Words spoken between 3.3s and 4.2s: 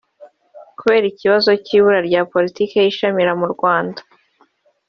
mu Rwanda